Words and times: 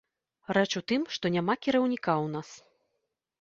Рэч 0.57 0.71
у 0.79 0.81
тым, 0.91 1.03
што 1.17 1.31
няма 1.35 1.57
кіраўніка 1.67 2.13
ў 2.23 2.27
нас. 2.37 2.49